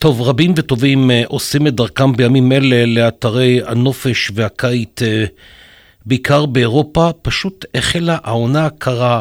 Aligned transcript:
טוב, 0.00 0.22
רבים 0.22 0.54
וטובים 0.56 1.10
אה, 1.10 1.22
עושים 1.26 1.66
את 1.66 1.74
דרכם 1.74 2.12
בימים 2.12 2.52
אלה 2.52 2.86
לאתרי 2.86 3.60
הנופש 3.66 4.30
והקיץ, 4.34 5.02
אה, 5.02 5.24
בעיקר 6.06 6.46
באירופה. 6.46 7.10
פשוט 7.22 7.64
החלה 7.74 8.18
העונה 8.22 8.66
הקרה, 8.66 9.20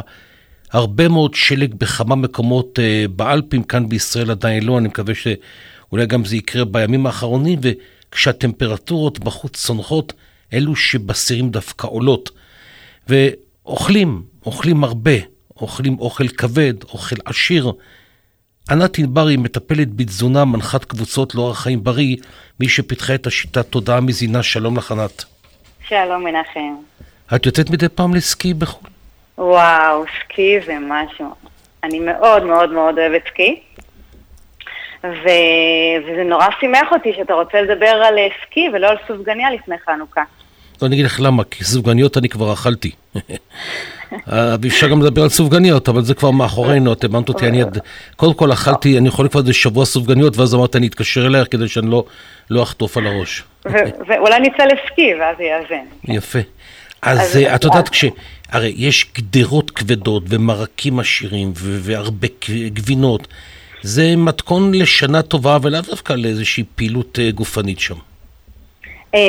הרבה 0.71 1.07
מאוד 1.07 1.33
שלג 1.33 1.75
בכמה 1.75 2.15
מקומות 2.15 2.79
אה, 2.79 3.05
באלפים, 3.15 3.63
כאן 3.63 3.89
בישראל 3.89 4.31
עדיין 4.31 4.63
לא, 4.63 4.77
אני 4.77 4.87
מקווה 4.87 5.13
שאולי 5.15 6.05
גם 6.05 6.25
זה 6.25 6.35
יקרה 6.35 6.65
בימים 6.65 7.05
האחרונים, 7.05 7.59
וכשהטמפרטורות 7.61 9.19
בחוץ 9.19 9.65
צונחות, 9.65 10.13
אלו 10.53 10.75
שבסירים 10.75 11.49
דווקא 11.49 11.87
עולות. 11.87 12.29
ואוכלים, 13.07 14.23
אוכלים 14.45 14.83
הרבה, 14.83 15.17
אוכלים 15.61 15.99
אוכל 15.99 16.27
כבד, 16.27 16.73
אוכל 16.83 17.15
עשיר. 17.25 17.71
ענת 18.71 18.97
ענברי 18.97 19.37
מטפלת 19.37 19.95
בתזונה, 19.95 20.45
מנחת 20.45 20.85
קבוצות 20.85 21.35
לאורח 21.35 21.59
חיים 21.59 21.83
בריא, 21.83 22.15
מי 22.59 22.69
שפיתחה 22.69 23.15
את 23.15 23.27
השיטה 23.27 23.63
תודעה 23.63 24.01
מזינה. 24.01 24.43
שלום 24.43 24.77
לך, 24.77 24.91
ענת. 24.91 25.23
שלום, 25.87 26.23
מנחם. 26.23 26.75
את 27.35 27.45
יוצאת 27.45 27.69
מדי 27.69 27.89
פעם 27.89 28.13
לסקי 28.15 28.53
בחו"ל? 28.53 28.89
וואו, 29.37 30.03
סקי 30.19 30.59
זה 30.65 30.77
משהו. 30.81 31.35
אני 31.83 31.99
מאוד 31.99 32.43
מאוד 32.43 32.71
מאוד 32.71 32.99
אוהבת 32.99 33.21
סקי. 33.27 33.61
ו... 35.03 35.27
וזה 36.07 36.23
נורא 36.23 36.47
שימח 36.59 36.91
אותי 36.91 37.13
שאתה 37.15 37.33
רוצה 37.33 37.61
לדבר 37.61 38.03
על 38.07 38.15
סקי 38.45 38.69
ולא 38.73 38.87
על 38.87 38.97
סופגניה 39.07 39.51
לפני 39.51 39.75
חנוכה. 39.85 40.23
לא, 40.81 40.87
אני 40.87 40.95
אגיד 40.95 41.05
לך 41.05 41.19
למה, 41.19 41.43
כי 41.43 41.63
סופגניות 41.63 42.17
אני 42.17 42.29
כבר 42.29 42.53
אכלתי. 42.53 42.91
אה, 44.31 44.55
אפשר 44.67 44.87
גם 44.87 45.01
לדבר 45.01 45.23
על 45.23 45.29
סופגניות, 45.29 45.89
אבל 45.89 46.01
זה 46.01 46.13
כבר 46.13 46.31
מאחורינו, 46.31 46.93
את 46.93 47.03
הבנת 47.03 47.29
אותי, 47.29 47.47
אני 47.47 47.63
קודם 48.15 48.33
כל 48.33 48.53
אכלתי, 48.53 48.97
אני 48.97 49.07
יכול 49.07 49.25
לקרוא 49.25 49.41
איזה 49.41 49.53
שבוע 49.53 49.85
סופגניות, 49.85 50.37
ואז 50.37 50.55
אמרת, 50.55 50.75
אני 50.75 50.87
אתקשר 50.87 51.27
אלייך 51.27 51.47
כדי 51.51 51.67
שאני 51.67 51.91
לא, 51.91 52.03
לא 52.49 52.63
אחטוף 52.63 52.97
על 52.97 53.07
הראש. 53.07 53.43
ואולי 54.07 54.39
נצא 54.39 54.63
לסקי, 54.63 55.13
ואז 55.19 55.35
יאזן. 55.39 56.13
יפה. 56.15 56.39
אז 57.01 57.37
את 57.55 57.63
יודעת, 57.63 57.89
כש... 57.89 58.05
הרי 58.49 58.73
יש 58.77 59.05
גדרות 59.17 59.71
כבדות 59.71 60.23
ומרקים 60.29 60.99
עשירים 60.99 61.51
והרבה 61.55 62.27
גבינות. 62.73 63.27
זה 63.81 64.15
מתכון 64.15 64.73
לשנה 64.73 65.21
טובה 65.21 65.57
ולאו 65.61 65.81
דווקא 65.81 66.13
לאיזושהי 66.13 66.63
פעילות 66.75 67.19
אה, 67.21 67.31
גופנית 67.31 67.79
שם. 67.79 67.95
אה, 69.15 69.19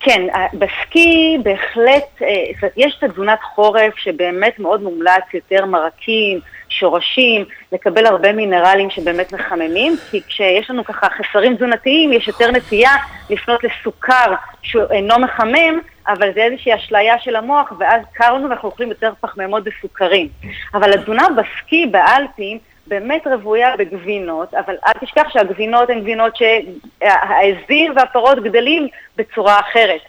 כן, 0.00 0.26
בסקי 0.54 1.38
בהחלט, 1.42 2.22
אה, 2.22 2.68
יש 2.76 2.98
את 2.98 3.10
תזונת 3.10 3.38
חורף 3.42 3.96
שבאמת 3.96 4.58
מאוד 4.58 4.82
מומלץ, 4.82 5.24
יותר 5.34 5.66
מרקים, 5.66 6.40
שורשים, 6.68 7.44
לקבל 7.72 8.06
הרבה 8.06 8.32
מינרלים 8.32 8.90
שבאמת 8.90 9.32
מחממים, 9.32 9.96
כי 10.10 10.20
כשיש 10.28 10.70
לנו 10.70 10.84
ככה 10.84 11.06
חסרים 11.10 11.56
תזונתיים, 11.56 12.12
יש 12.12 12.28
יותר 12.28 12.50
נטייה 12.50 12.92
לפנות 13.30 13.60
לסוכר 13.64 14.34
שהוא 14.62 14.82
אינו 14.90 15.18
מחמם, 15.18 15.80
אבל 16.08 16.34
זה 16.34 16.42
איזושהי 16.42 16.74
אשליה 16.74 17.18
של 17.18 17.36
המוח, 17.36 17.72
ואז 17.78 18.02
קר 18.12 18.34
לנו 18.34 18.48
ואנחנו 18.48 18.68
אוכלים 18.68 18.88
יותר 18.88 19.12
פחמימות 19.20 19.62
וסוכרים. 19.66 20.28
אבל 20.74 20.92
התזונה 20.92 21.26
בסקי, 21.36 21.86
באלפים, 21.86 22.58
באמת 22.88 23.26
רוויה 23.26 23.76
בגבינות, 23.76 24.54
אבל 24.54 24.76
אל 24.86 24.92
תשכח 25.00 25.28
שהגבינות 25.32 25.90
הן 25.90 26.00
גבינות 26.00 26.36
שהעזים 26.36 27.92
והפרות 27.96 28.42
גדלים 28.42 28.88
בצורה 29.16 29.60
אחרת. 29.60 30.00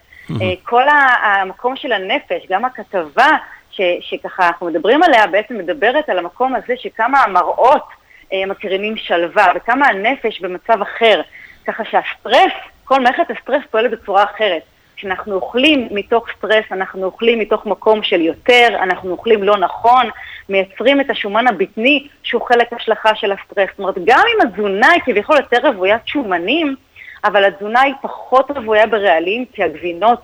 כל 0.63 0.83
המקום 1.23 1.75
של 1.75 1.91
הנפש, 1.91 2.47
גם 2.49 2.65
הכתבה 2.65 3.29
ש, 3.71 3.81
שככה 4.01 4.47
אנחנו 4.47 4.67
מדברים 4.67 5.03
עליה, 5.03 5.27
בעצם 5.27 5.57
מדברת 5.57 6.09
על 6.09 6.19
המקום 6.19 6.55
הזה 6.55 6.73
שכמה 6.77 7.23
המראות 7.23 7.87
אה, 8.33 8.45
מקרינים 8.45 8.97
שלווה 8.97 9.51
וכמה 9.55 9.87
הנפש 9.87 10.41
במצב 10.41 10.81
אחר. 10.81 11.21
ככה 11.67 11.83
שהסטרס, 11.85 12.53
כל 12.83 12.99
מערכת 12.99 13.31
הסטרס 13.31 13.61
פועלת 13.71 13.91
בצורה 13.91 14.23
אחרת. 14.23 14.61
כשאנחנו 14.95 15.35
אוכלים 15.35 15.87
מתוך 15.91 16.27
סטרס, 16.37 16.65
אנחנו 16.71 17.05
אוכלים 17.05 17.39
מתוך 17.39 17.65
מקום 17.65 18.03
של 18.03 18.21
יותר, 18.21 18.67
אנחנו 18.81 19.11
אוכלים 19.11 19.43
לא 19.43 19.57
נכון, 19.57 20.09
מייצרים 20.49 21.01
את 21.01 21.09
השומן 21.09 21.47
הבטני 21.47 22.07
שהוא 22.23 22.41
חלק 22.47 22.73
השלכה 22.73 23.15
של 23.15 23.31
הסטרס. 23.31 23.69
זאת 23.69 23.79
אומרת, 23.79 23.95
גם 24.05 24.23
אם 24.35 24.47
התזונה 24.47 24.89
היא 24.91 25.01
כביכול 25.05 25.37
יותר 25.37 25.67
רוויית 25.67 26.07
שומנים, 26.07 26.75
אבל 27.23 27.45
התזונה 27.45 27.81
היא 27.81 27.93
פחות 28.01 28.51
רוויה 28.51 28.87
ברעלים, 28.87 29.45
כי 29.53 29.63
הגבינות 29.63 30.21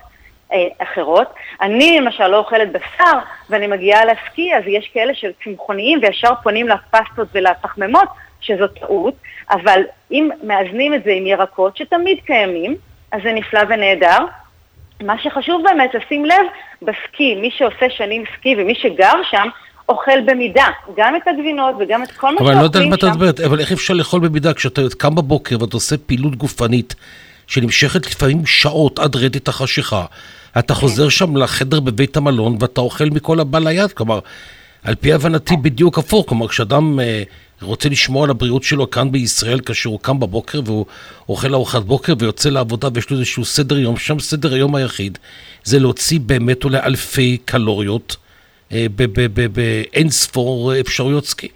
אה, 0.53 0.67
אחרות. 0.77 1.33
אני 1.61 1.99
למשל 1.99 2.27
לא 2.27 2.37
אוכלת 2.37 2.71
בשר 2.71 3.17
ואני 3.49 3.67
מגיעה 3.67 4.05
לסקי, 4.05 4.55
אז 4.55 4.63
יש 4.67 4.89
כאלה 4.93 5.13
של 5.13 5.31
צמחוניים 5.43 5.99
וישר 6.01 6.31
פונים 6.43 6.67
לפסטות 6.67 7.27
ולפחמימות, 7.33 8.07
שזו 8.41 8.67
טעות, 8.67 9.13
אבל 9.51 9.81
אם 10.11 10.29
מאזנים 10.43 10.93
את 10.93 11.03
זה 11.03 11.11
עם 11.11 11.27
ירקות 11.27 11.77
שתמיד 11.77 12.17
קיימים, 12.25 12.75
אז 13.11 13.21
זה 13.23 13.33
נפלא 13.33 13.61
ונהדר. 13.69 14.25
מה 15.01 15.19
שחשוב 15.19 15.63
באמת 15.63 15.93
לשים 15.93 16.25
לב, 16.25 16.45
בסקי, 16.81 17.35
מי 17.35 17.51
שעושה 17.51 17.89
שנים 17.89 18.23
סקי 18.37 18.55
ומי 18.57 18.75
שגר 18.75 19.23
שם, 19.23 19.47
אוכל 19.89 20.21
במידה, 20.25 20.67
גם 20.97 21.15
את 21.15 21.21
הגבינות 21.27 21.75
וגם 21.79 22.03
את 22.03 22.11
כל 22.11 22.27
מה 22.27 22.37
שאוכלים 22.37 22.37
שם. 22.37 22.43
אבל 22.43 22.51
אני 22.51 22.59
לא 22.59 22.63
יודעת 22.63 22.83
מה 22.85 22.95
את 22.95 23.03
מדברת, 23.03 23.39
אבל 23.39 23.59
איך 23.59 23.71
אפשר 23.71 23.93
לאכול 23.93 24.19
במידה 24.27 24.53
כשאתה 24.53 24.81
קם 24.97 25.15
בבוקר 25.15 25.57
ואתה 25.61 25.77
עושה 25.77 25.97
פעילות 25.97 26.35
גופנית 26.35 26.95
שנמשכת 27.47 28.07
לפעמים 28.07 28.45
שעות 28.45 28.99
עד 28.99 29.15
רדת 29.15 29.47
החשיכה. 29.47 30.05
אתה 30.59 30.73
כן. 30.73 30.79
חוזר 30.79 31.09
שם 31.09 31.37
לחדר 31.37 31.79
בבית 31.79 32.17
המלון 32.17 32.57
ואתה 32.59 32.81
אוכל 32.81 33.05
מכל 33.05 33.39
הבא 33.39 33.59
ליד, 33.59 33.91
כלומר, 33.91 34.19
על 34.83 34.95
פי 34.95 35.13
הבנתי 35.13 35.57
בדיוק 35.57 35.97
הפוך, 35.97 36.25
כלומר, 36.29 36.47
כשאדם 36.47 36.99
אה, 36.99 37.23
רוצה 37.61 37.89
לשמור 37.89 38.23
על 38.23 38.29
הבריאות 38.29 38.63
שלו 38.63 38.89
כאן 38.89 39.11
בישראל, 39.11 39.59
כאשר 39.59 39.89
הוא 39.89 39.99
קם 39.99 40.19
בבוקר 40.19 40.61
והוא 40.65 40.85
אוכל 41.29 41.53
ארוחת 41.53 41.83
בוקר 41.83 42.13
ויוצא 42.19 42.49
לעבודה 42.49 42.87
ויש 42.93 43.09
לו 43.09 43.17
איזשהו 43.17 43.45
סדר 43.45 43.77
יום, 43.77 43.97
שם 43.97 44.19
סדר 44.19 44.53
היום 44.53 44.75
היחיד 44.75 45.17
זה 45.63 45.79
להוציא 45.79 46.19
באמת 46.19 46.63
אולי 46.63 46.79
אלפי 46.79 47.37
קלוריות 47.45 48.17
באין 48.71 50.09
ספור 50.09 50.73
אפשרויות 50.79 51.25
סקי. 51.25 51.49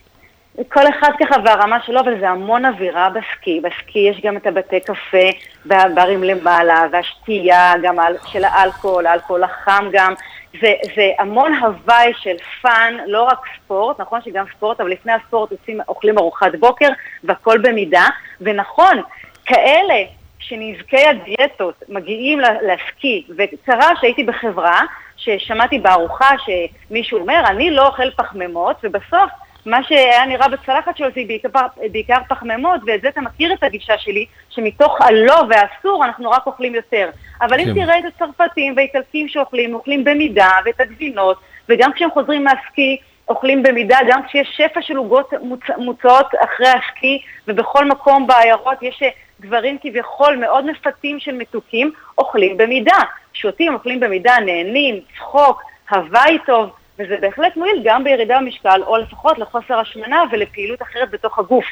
כל 0.67 0.87
אחד 0.89 1.11
ככה 1.19 1.35
והרמה 1.45 1.77
שלו, 1.85 1.99
אבל 1.99 2.19
זה 2.19 2.29
המון 2.29 2.65
אווירה 2.65 3.09
בסקי. 3.09 3.61
בסקי 3.63 3.99
יש 3.99 4.21
גם 4.23 4.37
את 4.37 4.47
הבתי 4.47 4.79
קפה 4.79 5.29
והברים 5.65 6.23
למעלה, 6.23 6.85
והשתייה 6.91 7.73
גם 7.83 7.95
של 8.31 8.43
האלכוהול, 8.43 9.05
האלכוהול 9.05 9.43
החם 9.43 9.89
גם. 9.91 10.13
זה, 10.61 10.73
זה 10.95 11.11
המון 11.19 11.53
הווי 11.53 12.11
של 12.21 12.35
fun, 12.61 12.97
לא 13.07 13.23
רק 13.23 13.39
ספורט, 13.55 13.99
נכון 13.99 14.19
שגם 14.25 14.45
ספורט, 14.55 14.81
אבל 14.81 14.89
לפני 14.89 15.11
הספורט 15.11 15.51
עושים, 15.51 15.79
אוכלים 15.87 16.17
ארוחת 16.17 16.55
בוקר 16.59 16.89
והכל 17.23 17.57
במידה. 17.57 18.05
ונכון, 18.41 19.01
כאלה 19.45 20.03
שנזקי 20.39 21.07
הדיאטות 21.07 21.83
מגיעים 21.89 22.39
לסקי, 22.39 23.23
וקרה 23.37 23.89
שהייתי 24.01 24.23
בחברה 24.23 24.81
ששמעתי 25.19 25.79
בארוחה 25.79 26.29
שמישהו 26.37 27.19
אומר, 27.19 27.43
אני 27.47 27.71
לא 27.71 27.87
אוכל 27.87 28.11
פחמימות, 28.11 28.75
ובסוף 28.83 29.31
מה 29.65 29.83
שהיה 29.83 30.25
נראה 30.25 30.47
בצלחת 30.47 30.97
שלו 30.97 31.07
זה 31.15 31.21
בעיקר, 31.27 31.49
בעיקר 31.91 32.17
פחמימות, 32.29 32.81
ואת 32.87 33.01
זה 33.01 33.09
אתה 33.09 33.21
מכיר 33.21 33.53
את 33.53 33.63
הגישה 33.63 33.97
שלי, 33.97 34.25
שמתוך 34.49 35.01
הלא 35.01 35.43
והאסור 35.49 36.05
אנחנו 36.05 36.31
רק 36.31 36.47
אוכלים 36.47 36.75
יותר. 36.75 37.09
אבל 37.41 37.57
כן. 37.57 37.69
אם 37.69 37.73
תראה 37.73 37.99
את 37.99 38.03
הצרפתים 38.05 38.73
והאיטלקים 38.75 39.27
שאוכלים, 39.27 39.73
אוכלים 39.73 40.03
במידה, 40.03 40.51
ואת 40.65 40.79
הגבינות, 40.79 41.39
וגם 41.69 41.93
כשהם 41.93 42.11
חוזרים 42.11 42.43
מהסקי, 42.43 42.97
אוכלים 43.29 43.63
במידה, 43.63 43.97
גם 44.07 44.23
כשיש 44.27 44.47
שפע 44.57 44.81
של 44.81 44.95
עוגות 44.95 45.33
מוצ... 45.41 45.63
מוצעות 45.77 46.27
אחרי 46.43 46.67
הסקי, 46.67 47.21
ובכל 47.47 47.85
מקום 47.85 48.27
בעיירות 48.27 48.77
יש 48.81 49.03
דברים 49.39 49.77
כביכול 49.81 50.35
מאוד 50.35 50.65
מפתים 50.65 51.19
של 51.19 51.31
מתוקים, 51.31 51.91
אוכלים 52.17 52.57
במידה. 52.57 52.97
שותים, 53.33 53.73
אוכלים 53.73 53.99
במידה, 53.99 54.35
נהנים, 54.45 54.99
צחוק, 55.17 55.61
הוואי 55.89 56.37
טוב. 56.45 56.69
וזה 56.99 57.15
בהחלט 57.21 57.57
מועיל 57.57 57.81
גם 57.83 58.03
בירידה 58.03 58.37
במשקל, 58.41 58.81
או 58.87 58.97
לפחות 58.97 59.37
לחוסר 59.37 59.79
השמנה 59.79 60.23
ולפעילות 60.31 60.81
אחרת 60.81 61.11
בתוך 61.11 61.39
הגוף. 61.39 61.65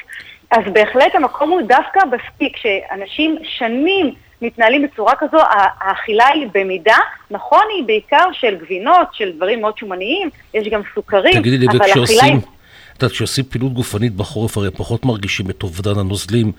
אז 0.50 0.62
בהחלט 0.72 1.14
המקום 1.14 1.50
הוא 1.50 1.60
דווקא 1.60 2.00
בספיק, 2.04 2.56
שאנשים 2.56 3.38
שנים 3.42 4.14
מתנהלים 4.42 4.82
בצורה 4.82 5.12
כזו, 5.18 5.38
האכילה 5.80 6.26
היא 6.26 6.46
במידה, 6.54 6.96
נכון 7.30 7.62
היא 7.76 7.84
בעיקר 7.86 8.24
של 8.32 8.56
גבינות, 8.56 9.08
של 9.12 9.32
דברים 9.36 9.60
מאוד 9.60 9.78
שומניים, 9.78 10.30
יש 10.54 10.68
גם 10.68 10.80
סוכרים, 10.94 11.34
תגידי 11.40 11.58
לי, 11.58 11.66
אבל 11.66 12.04
אכילה 12.04 12.24
היא... 12.24 12.36
את 12.36 13.02
יודעת, 13.02 13.12
כשעושים 13.12 13.44
פעילות 13.44 13.72
גופנית 13.72 14.12
בחורף, 14.12 14.56
הרי 14.56 14.70
פחות 14.70 15.04
מרגישים 15.04 15.50
את 15.50 15.62
אובדן 15.62 15.98
הנוזלים 15.98 16.52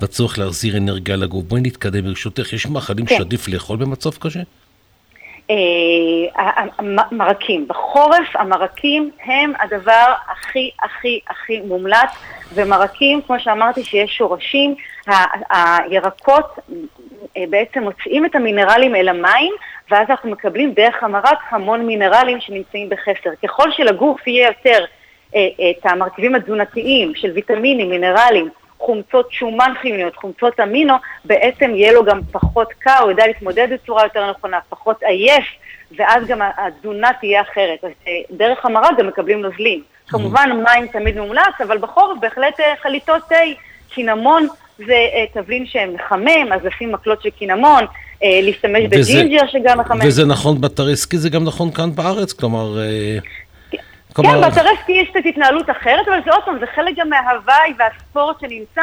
והצורך 0.00 0.38
להחזיר 0.38 0.76
אנרגיה 0.76 1.16
לגוף. 1.16 1.44
בואי 1.44 1.60
נתקדם 1.60 2.04
ברשותך, 2.04 2.52
יש 2.52 2.66
מאכלים 2.66 3.06
כן. 3.06 3.16
שעדיף 3.16 3.48
לאכול 3.48 3.76
במצב? 3.76 4.10
המרקים. 6.78 7.60
אה, 7.60 7.66
בחורף 7.68 8.36
המרקים 8.36 9.10
הם 9.24 9.52
הדבר 9.60 10.12
הכי 10.28 10.70
הכי 10.82 11.20
הכי 11.30 11.60
מומלץ, 11.60 12.10
ומרקים, 12.54 13.22
כמו 13.22 13.40
שאמרתי, 13.40 13.84
שיש 13.84 14.16
שורשים, 14.16 14.74
הירקות 15.50 16.58
אה, 17.36 17.44
בעצם 17.50 17.82
מוציאים 17.82 18.26
את 18.26 18.34
המינרלים 18.34 18.94
אל 18.94 19.08
המים, 19.08 19.52
ואז 19.90 20.06
אנחנו 20.10 20.30
מקבלים 20.30 20.72
דרך 20.72 21.02
המרק 21.02 21.38
המון 21.50 21.86
מינרלים 21.86 22.40
שנמצאים 22.40 22.88
בחסר. 22.88 23.30
ככל 23.42 23.72
שלגוף 23.72 24.26
יהיה 24.26 24.46
יותר 24.46 24.84
אה, 25.34 25.48
את 25.70 25.86
המרכיבים 25.86 26.34
התזונתיים 26.34 27.14
של 27.14 27.30
ויטמינים, 27.30 27.90
מינרלים, 27.90 28.48
חומצות 28.78 29.32
שומן 29.32 29.72
חיוניות, 29.80 30.16
חומצות 30.16 30.60
אמינו, 30.60 30.94
בעצם 31.24 31.70
יהיה 31.74 31.92
לו 31.92 32.04
גם 32.04 32.20
פחות 32.32 32.72
קר, 32.78 32.98
הוא 33.02 33.10
יודע 33.10 33.26
להתמודד 33.26 33.68
בצורה 33.72 34.04
יותר 34.04 34.30
נכונה, 34.30 34.58
פחות 34.68 35.02
עייף, 35.02 35.44
ואז 35.96 36.26
גם 36.26 36.38
התזונה 36.56 37.10
תהיה 37.20 37.42
אחרת. 37.42 37.84
אז 37.84 37.90
אה, 38.06 38.12
דרך 38.30 38.66
המרק 38.66 38.88
גם 38.98 39.06
מקבלים 39.06 39.40
נוזלים. 39.40 39.82
כמובן 40.08 40.50
מים 40.64 40.86
תמיד 40.86 41.18
מומלץ, 41.18 41.60
אבל 41.66 41.78
בחורף 41.78 42.18
בהחלט 42.20 42.60
אה, 42.60 42.74
חליטות 42.82 43.22
תה, 43.28 43.34
קינמון 43.90 44.46
זה 44.78 44.96
תבלין 45.32 45.66
שמחמם, 45.66 46.52
אז 46.52 46.64
לשים 46.64 46.92
מקלות 46.92 47.22
של 47.22 47.30
קינמון, 47.30 47.84
להשתמש 48.22 48.84
בג'ינג'ר 48.90 49.46
שגם 49.46 49.80
מחמם. 49.80 50.00
וזה 50.06 50.24
נכון 50.24 50.60
באתרי 50.60 50.96
סקי, 50.96 51.18
זה 51.18 51.30
גם 51.30 51.44
נכון 51.44 51.70
כאן 51.70 51.94
בארץ, 51.94 52.32
כלומר... 52.32 52.78
כן, 54.22 54.40
באתרי 54.40 54.70
סקי 54.82 54.92
יש 54.92 55.08
קצת 55.08 55.20
התנהלות 55.28 55.70
אחרת, 55.70 56.08
אבל 56.08 56.18
זה 56.24 56.30
עוד 56.30 56.44
פעם, 56.44 56.58
זה 56.60 56.66
חלק 56.74 56.96
גם 56.96 57.08
מההווי 57.08 57.74
והספורט 57.78 58.40
שנמצא, 58.40 58.82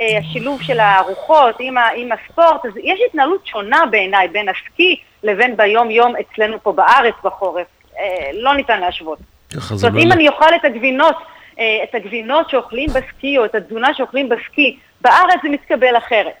אה, 0.00 0.18
השילוב 0.18 0.62
של 0.62 0.80
הארוחות 0.80 1.56
עם, 1.60 1.74
עם 1.96 2.08
הספורט, 2.12 2.66
אז 2.66 2.72
יש 2.76 3.00
התנהלות 3.08 3.46
שונה 3.46 3.86
בעיניי 3.90 4.28
בין 4.28 4.48
הסקי 4.48 5.00
לבין 5.22 5.56
ביום-יום 5.56 6.14
אצלנו 6.16 6.62
פה 6.62 6.72
בארץ 6.72 7.14
בחורף. 7.24 7.66
אה, 7.98 8.30
לא 8.32 8.54
ניתן 8.54 8.80
להשוות. 8.80 9.18
זאת 9.50 9.84
אומרת, 9.84 10.04
אם 10.04 10.12
אני 10.12 10.28
אוכל 10.28 10.54
את 10.60 10.64
הגבינות, 10.64 11.16
אה, 11.58 11.64
את 11.84 11.94
הגבינות 11.94 12.50
שאוכלים 12.50 12.90
בסקי, 12.90 13.38
או 13.38 13.44
את 13.44 13.54
התזונה 13.54 13.94
שאוכלים 13.94 14.28
בסקי, 14.28 14.78
בארץ 15.00 15.40
זה 15.42 15.48
מתקבל 15.48 15.96
אחרת. 15.98 16.32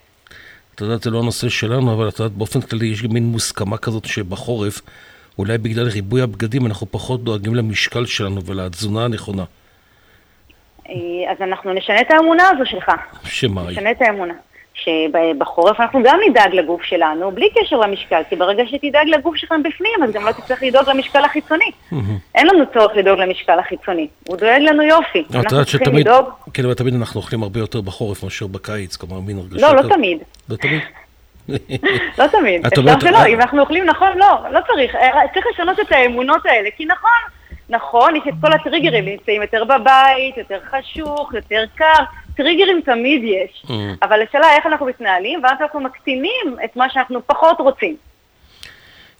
את 0.74 0.80
יודעת, 0.80 1.02
זה 1.02 1.10
לא 1.10 1.18
הנושא 1.18 1.48
שלנו, 1.48 1.94
אבל 1.94 2.08
את 2.08 2.18
יודעת, 2.18 2.32
באופן 2.32 2.60
כללי 2.60 2.86
יש 2.86 3.02
גם 3.02 3.10
מין 3.12 3.24
מוסכמה 3.24 3.78
כזאת 3.78 4.04
שבחורף 4.04 4.80
אולי 5.38 5.58
בגלל 5.58 5.88
ריבוי 5.88 6.22
הבגדים 6.22 6.66
אנחנו 6.66 6.86
פחות 6.90 7.24
דואגים 7.24 7.54
למשקל 7.54 8.06
שלנו 8.06 8.44
ולתזונה 8.44 9.04
הנכונה. 9.04 9.44
אה, 10.88 10.94
אז 11.32 11.36
אנחנו 11.40 11.72
נשנה 11.72 12.00
את 12.00 12.10
האמונה 12.10 12.48
הזו 12.48 12.70
שלך. 12.70 12.90
שמה 13.24 13.60
היא? 13.60 13.70
נשנה 13.70 13.90
את 13.90 14.02
האמונה. 14.02 14.34
שבחורף 14.84 15.80
אנחנו 15.80 16.02
גם 16.04 16.18
נדאג 16.28 16.54
לגוף 16.54 16.82
שלנו, 16.82 17.30
בלי 17.30 17.48
קשר 17.54 17.76
למשקל, 17.76 18.22
כי 18.28 18.36
ברגע 18.36 18.62
שתדאג 18.66 19.08
לגוף 19.08 19.36
שלך 19.36 19.54
בפנים, 19.64 20.04
אז 20.04 20.12
גם 20.12 20.24
לא 20.24 20.32
תצטרך 20.32 20.62
לדאוג 20.62 20.88
למשקל 20.88 21.24
החיצוני. 21.24 21.70
אין 22.34 22.46
לנו 22.46 22.64
צורך 22.74 22.96
לדאוג 22.96 23.18
למשקל 23.18 23.58
החיצוני, 23.58 24.08
הוא 24.28 24.36
דואג 24.36 24.60
לנו 24.60 24.82
יופי. 24.82 25.24
את 25.30 25.52
יודעת 25.52 25.68
שתמיד, 25.68 26.08
כן, 26.54 26.64
אבל 26.64 26.74
תמיד 26.74 26.94
אנחנו 26.94 27.20
אוכלים 27.20 27.42
הרבה 27.42 27.60
יותר 27.60 27.80
בחורף 27.80 28.24
מאשר 28.24 28.46
בקיץ, 28.46 28.96
כלומר 28.96 29.20
מין 29.20 29.38
הרגשה... 29.38 29.72
לא, 29.72 29.82
לא 29.82 29.94
תמיד. 29.94 30.18
לא 30.48 30.56
תמיד? 30.56 30.82
לא 32.18 32.26
תמיד, 32.26 32.66
אפשר 32.66 33.00
שלא, 33.00 33.26
אם 33.26 33.40
אנחנו 33.40 33.60
אוכלים 33.60 33.84
נכון, 33.84 34.18
לא, 34.18 34.38
לא 34.52 34.60
צריך, 34.66 34.94
אה, 34.94 35.20
צריך 35.34 35.46
לשנות 35.54 35.80
את 35.80 35.92
האמונות 35.92 36.46
האלה, 36.46 36.68
כי 36.76 36.84
נכון, 36.84 37.38
נכון, 37.68 38.16
יש 38.16 38.22
את 38.28 38.34
כל 38.40 38.52
הטריגרים, 38.52 39.04
נמצאים 39.04 39.42
יותר 39.42 39.64
בבית, 39.64 40.36
יותר 40.36 40.58
חשוך, 40.70 41.34
יותר 41.34 41.64
קר, 41.74 42.04
טריגרים 42.36 42.80
תמיד 42.84 43.22
יש, 43.24 43.64
mm. 43.66 43.72
אבל 44.02 44.22
השאלה 44.28 44.46
איך 44.56 44.66
אנחנו 44.66 44.86
מתנהלים, 44.86 45.40
ואז 45.42 45.56
אנחנו 45.60 45.80
מקטינים 45.80 46.56
את 46.64 46.76
מה 46.76 46.90
שאנחנו 46.90 47.26
פחות 47.26 47.56
רוצים. 47.60 47.96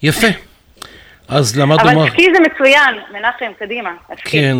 יפה. 0.02 0.26
אז 1.28 1.58
למדנו 1.58 1.84
מה... 1.84 1.92
אבל 1.92 2.10
סקי 2.10 2.26
זה 2.34 2.40
מצוין, 2.40 2.94
מנחם, 3.12 3.52
קדימה. 3.58 3.90
כן, 4.24 4.56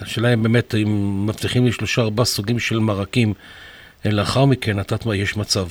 השאלה 0.00 0.28
היא 0.28 0.36
באמת, 0.36 0.74
אם 0.74 1.26
מבטיחים 1.26 1.64
לי 1.64 1.72
שלושה 1.72 2.02
ארבעה 2.02 2.24
סוגים 2.24 2.58
של 2.58 2.78
מרקים, 2.78 3.34
אה, 4.06 4.10
לאחר 4.10 4.44
מכן, 4.44 4.80
את 4.80 4.90
יודעת 4.90 5.06
מה, 5.06 5.16
יש 5.16 5.36
מצב. 5.36 5.66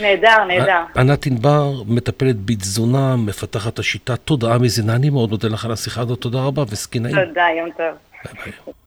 נהדר, 0.00 0.44
נהדר. 0.44 0.82
ענת 0.96 1.26
ענבר 1.26 1.82
מטפלת 1.86 2.36
בתזונה, 2.44 3.16
מפתחת 3.16 3.78
השיטה 3.78 4.16
תודעה 4.16 4.58
מזינה. 4.58 4.94
אני 4.96 5.10
מאוד 5.10 5.30
מודה 5.30 5.48
לך 5.48 5.64
על 5.64 5.72
השיחה 5.72 6.00
הזאת, 6.00 6.20
תודה 6.20 6.38
רבה 6.40 6.62
וסקינאים. 6.70 7.24
תודה, 7.24 7.46
יום 7.58 7.70
טוב. 7.70 7.86
ביי 8.24 8.52
ביי. 8.66 8.74